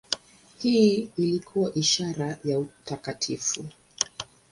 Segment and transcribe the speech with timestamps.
[0.59, 3.65] Hii ilikuwa ishara ya utakatifu.